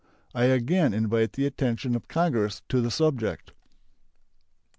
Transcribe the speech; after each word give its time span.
I 0.33 0.45
again 0.45 0.95
invite 0.95 1.33
the 1.33 1.45
attention 1.45 1.95
of 1.95 2.07
Congress 2.07 2.63
to 2.69 2.81
the 2.81 2.89
subject. 2.89 3.53